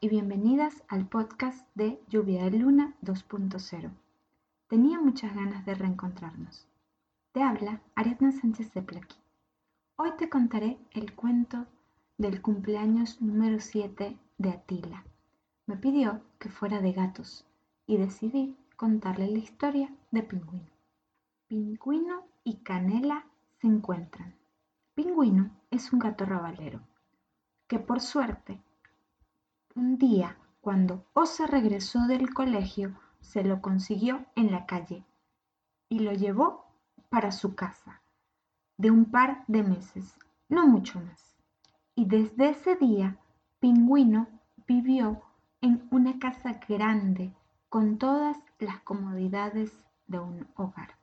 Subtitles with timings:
[0.00, 3.92] Y bienvenidas al podcast de Lluvia de Luna 2.0.
[4.66, 6.66] Tenía muchas ganas de reencontrarnos.
[7.30, 9.16] Te habla Ariadna Sánchez de Plaqui.
[9.94, 11.66] Hoy te contaré el cuento
[12.16, 15.04] del cumpleaños número 7 de Atila.
[15.66, 17.46] Me pidió que fuera de gatos
[17.86, 20.72] y decidí contarle la historia de Pingüino.
[21.46, 23.26] Pingüino y Canela
[23.60, 24.34] se encuentran.
[24.96, 26.80] Pingüino es un gato rabalero
[27.68, 28.60] que por suerte
[29.78, 35.04] un día, cuando Osa regresó del colegio, se lo consiguió en la calle
[35.88, 36.66] y lo llevó
[37.08, 38.02] para su casa
[38.76, 41.36] de un par de meses, no mucho más.
[41.94, 43.18] Y desde ese día,
[43.60, 44.26] Pingüino
[44.66, 45.22] vivió
[45.60, 47.32] en una casa grande
[47.68, 49.72] con todas las comodidades
[50.08, 50.96] de un hogar.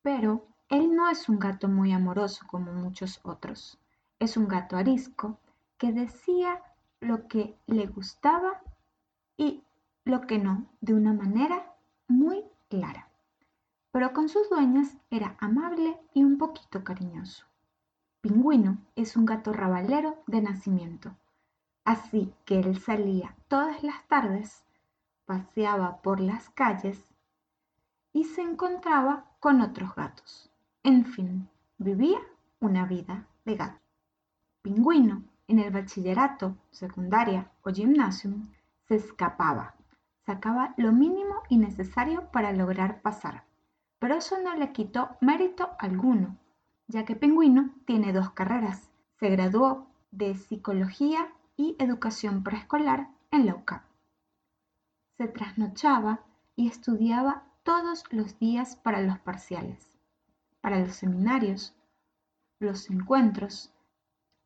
[0.00, 3.78] Pero él no es un gato muy amoroso como muchos otros.
[4.18, 5.38] Es un gato arisco
[5.76, 6.62] que decía
[7.00, 8.62] lo que le gustaba
[9.36, 9.64] y
[10.04, 11.74] lo que no, de una manera
[12.08, 13.08] muy clara.
[13.92, 17.46] Pero con sus dueñas era amable y un poquito cariñoso.
[18.20, 21.16] Pingüino es un gato rabalero de nacimiento,
[21.84, 24.64] así que él salía todas las tardes,
[25.24, 27.02] paseaba por las calles
[28.12, 30.50] y se encontraba con otros gatos.
[30.82, 32.20] En fin, vivía
[32.60, 33.80] una vida de gato.
[34.62, 38.52] Pingüino en el bachillerato, secundaria o gimnasium,
[38.86, 39.74] se escapaba,
[40.24, 43.44] sacaba lo mínimo y necesario para lograr pasar.
[43.98, 46.38] Pero eso no le quitó mérito alguno,
[46.86, 48.90] ya que Pingüino tiene dos carreras.
[49.18, 53.84] Se graduó de Psicología y Educación Preescolar en la.
[55.16, 56.20] Se trasnochaba
[56.54, 59.98] y estudiaba todos los días para los parciales,
[60.60, 61.74] para los seminarios,
[62.60, 63.72] los encuentros,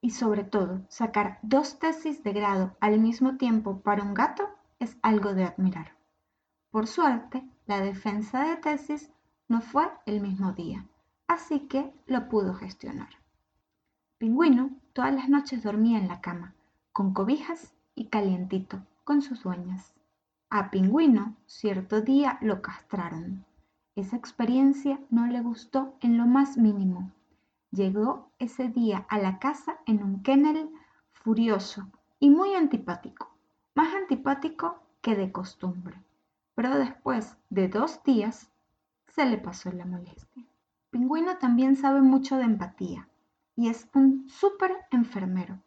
[0.05, 4.45] y sobre todo, sacar dos tesis de grado al mismo tiempo para un gato
[4.79, 5.97] es algo de admirar.
[6.71, 9.11] Por suerte, la defensa de tesis
[9.49, 10.85] no fue el mismo día,
[11.27, 13.09] así que lo pudo gestionar.
[14.19, 16.53] Pingüino todas las noches dormía en la cama,
[16.93, 19.95] con cobijas y calientito, con sus dueñas.
[20.51, 23.47] A Pingüino cierto día lo castraron.
[23.97, 27.11] Esa experiencia no le gustó en lo más mínimo
[27.75, 30.71] Llegó ese día a la casa en un kennel
[31.13, 31.89] furioso
[32.21, 33.35] y muy antipático,
[33.75, 36.01] más antipático que de costumbre.
[36.55, 38.49] Pero después de dos días
[39.09, 40.45] se le pasó la molestia.
[40.91, 43.09] Pingüino también sabe mucho de empatía
[43.57, 45.59] y es un súper enfermero.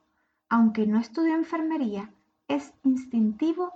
[0.48, 2.14] Aunque no estudió enfermería,
[2.48, 3.74] es instintivo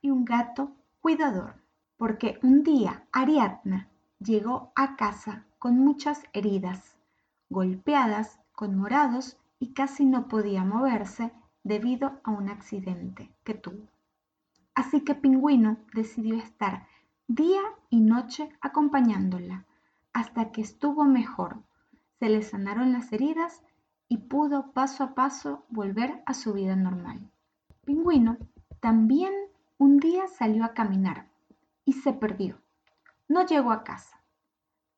[0.00, 1.56] y un gato cuidador.
[1.98, 3.88] Porque un día Ariadna
[4.20, 6.93] llegó a casa con muchas heridas
[7.54, 11.32] golpeadas, con morados y casi no podía moverse
[11.62, 13.88] debido a un accidente que tuvo.
[14.74, 16.86] Así que Pingüino decidió estar
[17.28, 19.64] día y noche acompañándola
[20.12, 21.62] hasta que estuvo mejor,
[22.18, 23.62] se le sanaron las heridas
[24.08, 27.30] y pudo paso a paso volver a su vida normal.
[27.84, 28.36] Pingüino
[28.80, 29.32] también
[29.78, 31.28] un día salió a caminar
[31.84, 32.60] y se perdió.
[33.28, 34.20] No llegó a casa.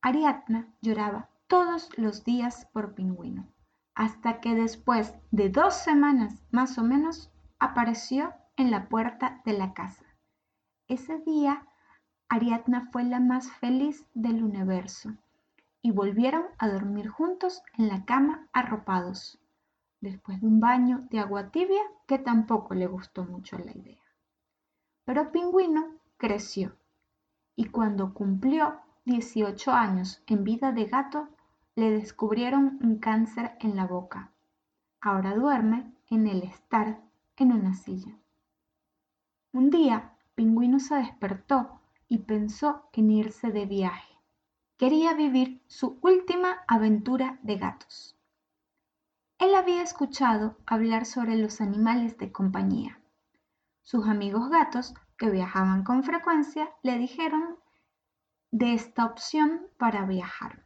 [0.01, 3.47] Ariadna lloraba todos los días por Pingüino,
[3.95, 9.73] hasta que después de dos semanas más o menos apareció en la puerta de la
[9.73, 10.05] casa.
[10.89, 11.67] Ese día
[12.29, 15.15] Ariadna fue la más feliz del universo
[15.83, 19.39] y volvieron a dormir juntos en la cama arropados,
[20.01, 24.03] después de un baño de agua tibia que tampoco le gustó mucho la idea.
[25.05, 25.87] Pero Pingüino
[26.17, 26.77] creció
[27.55, 31.29] y cuando cumplió 18 años en vida de gato,
[31.77, 34.33] le descubrieron un cáncer en la boca.
[34.99, 37.03] Ahora duerme en el estar
[37.37, 38.17] en una silla.
[39.53, 44.15] Un día, Pingüino se despertó y pensó en irse de viaje.
[44.79, 48.17] Quería vivir su última aventura de gatos.
[49.39, 52.99] Él había escuchado hablar sobre los animales de compañía.
[53.83, 57.59] Sus amigos gatos, que viajaban con frecuencia, le dijeron
[58.51, 60.66] de esta opción para viajar.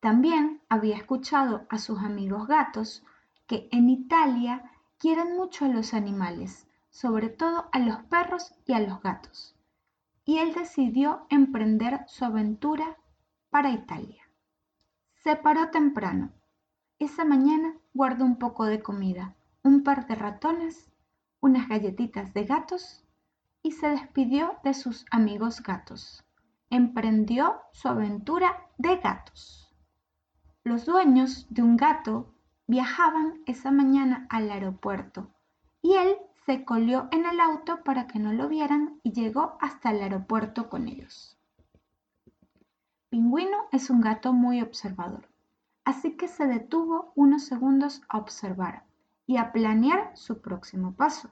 [0.00, 3.04] También había escuchado a sus amigos gatos
[3.46, 8.80] que en Italia quieren mucho a los animales, sobre todo a los perros y a
[8.80, 9.54] los gatos.
[10.24, 12.96] Y él decidió emprender su aventura
[13.50, 14.28] para Italia.
[15.22, 16.30] Se paró temprano.
[16.98, 20.90] Esa mañana guardó un poco de comida, un par de ratones,
[21.40, 23.04] unas galletitas de gatos
[23.62, 26.24] y se despidió de sus amigos gatos.
[26.70, 29.65] Emprendió su aventura de gatos.
[30.66, 32.34] Los dueños de un gato
[32.66, 35.30] viajaban esa mañana al aeropuerto
[35.80, 39.92] y él se colió en el auto para que no lo vieran y llegó hasta
[39.92, 41.38] el aeropuerto con ellos.
[43.10, 45.28] Pingüino es un gato muy observador,
[45.84, 48.82] así que se detuvo unos segundos a observar
[49.24, 51.30] y a planear su próximo paso,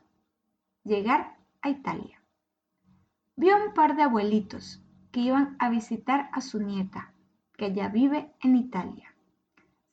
[0.84, 2.22] llegar a Italia.
[3.34, 7.12] Vio un par de abuelitos que iban a visitar a su nieta,
[7.56, 9.10] que ya vive en Italia.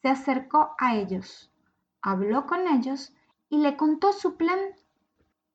[0.01, 1.51] Se acercó a ellos,
[2.01, 3.13] habló con ellos
[3.50, 4.59] y le contó su plan.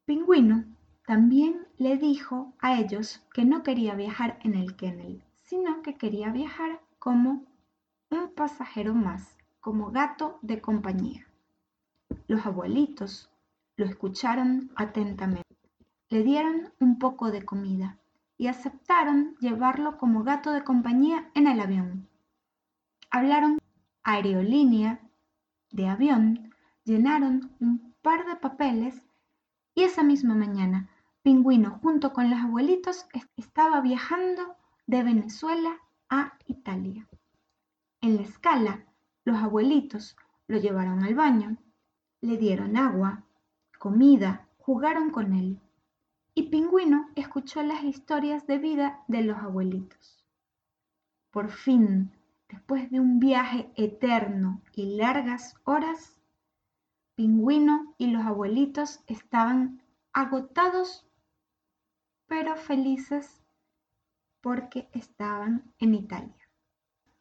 [0.04, 0.64] Pingüino
[1.04, 6.30] también le dijo a ellos que no quería viajar en el kennel, sino que quería
[6.30, 7.44] viajar como
[8.10, 11.26] un pasajero más, como gato de compañía.
[12.28, 13.30] Los abuelitos
[13.76, 15.56] lo escucharon atentamente,
[16.08, 17.98] le dieron un poco de comida
[18.38, 22.08] y aceptaron llevarlo como gato de compañía en el avión.
[23.10, 23.58] Hablaron
[24.06, 25.00] aerolínea
[25.72, 26.54] de avión,
[26.84, 29.02] llenaron un par de papeles
[29.74, 30.88] y esa misma mañana
[31.22, 33.06] Pingüino junto con los abuelitos
[33.36, 34.54] estaba viajando
[34.86, 37.08] de Venezuela a Italia.
[38.00, 38.84] En la escala,
[39.24, 40.16] los abuelitos
[40.46, 41.56] lo llevaron al baño,
[42.20, 43.24] le dieron agua,
[43.80, 45.58] comida, jugaron con él
[46.32, 50.24] y Pingüino escuchó las historias de vida de los abuelitos.
[51.32, 52.12] Por fin,
[52.48, 56.20] después de un viaje eterno y largas horas,
[57.14, 59.82] Pingüino y los abuelitos estaban
[60.12, 61.06] agotados
[62.26, 63.42] pero felices
[64.40, 66.48] porque estaban en Italia.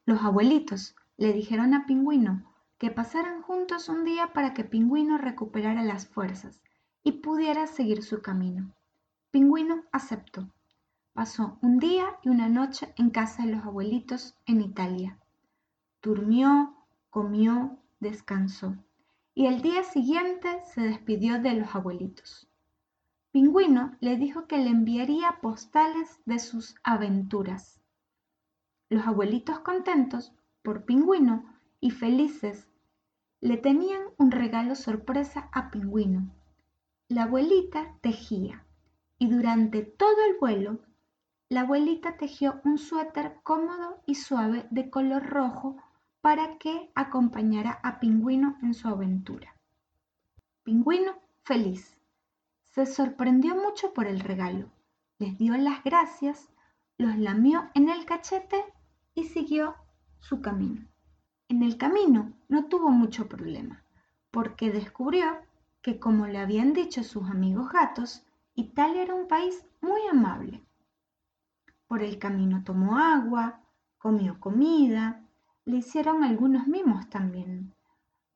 [0.06, 2.44] Los abuelitos le dijeron a Pingüino
[2.77, 6.62] que pasaran juntos un día para que Pingüino recuperara las fuerzas
[7.04, 8.74] y pudiera seguir su camino.
[9.31, 10.50] Pingüino aceptó.
[11.15, 15.17] Pasó un día y una noche en casa de los abuelitos en Italia.
[16.01, 16.75] Durmió,
[17.09, 18.75] comió, descansó
[19.33, 22.50] y el día siguiente se despidió de los abuelitos.
[23.31, 27.79] Pingüino le dijo que le enviaría postales de sus aventuras.
[28.89, 30.33] Los abuelitos contentos
[30.63, 31.45] por Pingüino
[31.79, 32.67] y felices
[33.39, 36.29] le tenían un regalo sorpresa a Pingüino.
[37.07, 38.65] La abuelita tejía
[39.17, 40.81] y durante todo el vuelo
[41.47, 45.77] la abuelita tejió un suéter cómodo y suave de color rojo
[46.21, 49.56] para que acompañara a Pingüino en su aventura.
[50.63, 51.13] Pingüino,
[51.44, 51.95] feliz,
[52.63, 54.71] se sorprendió mucho por el regalo,
[55.19, 56.50] les dio las gracias,
[56.97, 58.65] los lamió en el cachete
[59.13, 59.75] y siguió
[60.19, 60.88] su camino.
[61.48, 63.83] En el camino no tuvo mucho problema,
[64.31, 65.38] porque descubrió
[65.83, 68.25] que como le habían dicho sus amigos gatos,
[68.56, 70.64] Italia era un país muy amable.
[71.88, 73.62] Por el camino tomó agua,
[73.98, 75.24] comió comida,
[75.66, 77.74] le hicieron algunos mimos también.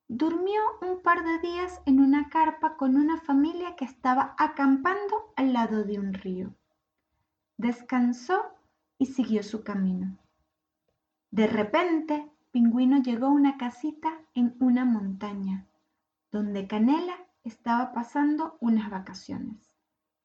[0.08, 5.52] Durmió un par de días en una carpa con una familia que estaba acampando al
[5.52, 6.54] lado de un río.
[7.56, 8.42] Descansó
[8.98, 10.16] y siguió su camino.
[11.30, 15.66] De repente, Pingüino llegó a una casita en una montaña,
[16.32, 19.70] donde Canela estaba pasando unas vacaciones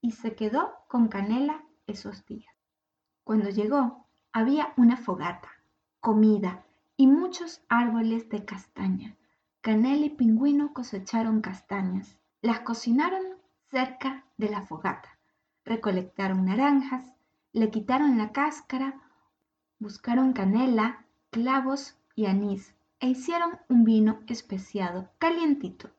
[0.01, 2.54] y se quedó con Canela esos días.
[3.25, 5.49] Cuando llegó, había una fogata,
[5.99, 6.63] comida
[6.95, 9.15] y muchos árboles de castaña.
[9.61, 12.17] Canela y Pingüino cosecharon castañas.
[12.43, 13.23] Las cocinaron
[13.71, 15.17] cerca de la fogata.
[15.65, 17.15] Recolectaron naranjas,
[17.51, 19.01] le quitaron la cáscara,
[19.79, 25.89] buscaron canela, clavos y anís e hicieron un vino especiado, calientito.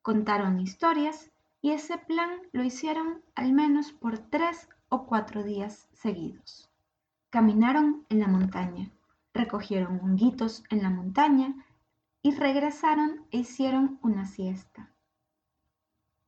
[0.00, 1.30] Contaron historias
[1.60, 6.70] y ese plan lo hicieron al menos por tres o cuatro días seguidos.
[7.30, 8.92] Caminaron en la montaña,
[9.32, 11.52] recogieron honguitos en la montaña
[12.22, 14.88] y regresaron e hicieron una siesta.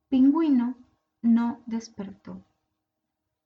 [0.09, 0.75] Pingüino
[1.21, 2.43] no despertó.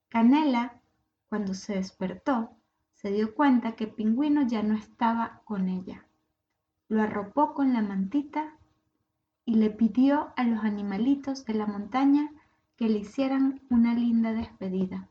[0.08, 0.80] Canela,
[1.28, 2.50] cuando se despertó,
[2.92, 6.04] se dio cuenta que Pingüino ya no estaba con ella.
[6.88, 8.56] Lo arropó con la mantita
[9.44, 12.28] y le pidió a los animalitos de la montaña
[12.76, 15.08] que le hicieran una linda despedida.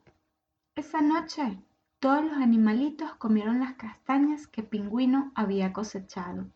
[0.75, 1.61] Esa noche
[1.99, 6.49] todos los animalitos comieron las castañas que Pingüino había cosechado.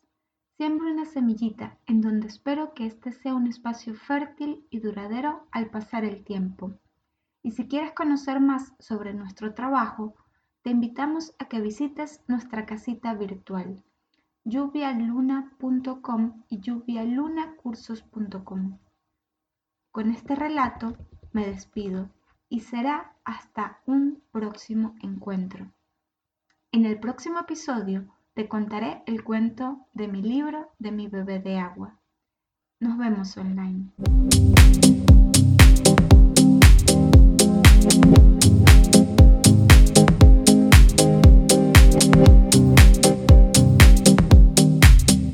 [0.58, 5.70] Siembro una semillita en donde espero que este sea un espacio fértil y duradero al
[5.70, 6.74] pasar el tiempo.
[7.44, 10.16] Y si quieres conocer más sobre nuestro trabajo,
[10.62, 13.84] te invitamos a que visites nuestra casita virtual
[14.44, 18.80] lluvialuna.com y lluvialunacursos.com.
[19.92, 20.98] Con este relato
[21.34, 22.10] me despido
[22.50, 25.72] y será hasta un próximo encuentro.
[26.72, 31.58] En el próximo episodio te contaré el cuento de mi libro de mi bebé de
[31.58, 32.00] agua.
[32.80, 33.92] Nos vemos online.